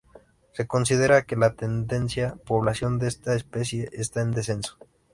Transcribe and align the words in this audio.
Se 0.53 0.65
considera 0.65 1.25
que 1.27 1.35
la 1.35 1.53
tendencia 1.53 2.33
poblacional 2.47 2.97
de 2.97 3.07
esta 3.07 3.35
especie 3.35 3.87
está 3.93 4.21
en 4.21 4.31
descenso. 4.31 4.75